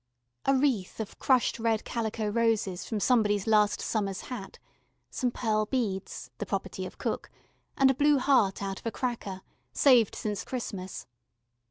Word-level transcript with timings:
A 0.45 0.55
wreath, 0.55 0.99
of 0.99 1.19
crushed 1.19 1.59
red 1.59 1.85
calico 1.85 2.27
roses 2.27 2.85
from 2.87 2.99
somebody's 2.99 3.45
last 3.45 3.79
summer's 3.81 4.21
hat, 4.21 4.57
some 5.11 5.29
pearl 5.29 5.67
beads, 5.67 6.31
the 6.39 6.45
property 6.47 6.87
of 6.87 6.97
cook, 6.97 7.29
and 7.77 7.91
a 7.91 7.93
blue 7.93 8.17
heart 8.17 8.63
out 8.63 8.79
of 8.79 8.85
a 8.87 8.91
cracker 8.91 9.43
saved 9.73 10.15
since 10.15 10.43
Christmas. 10.43 11.05